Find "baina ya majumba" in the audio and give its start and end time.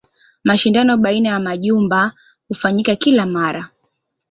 0.97-2.13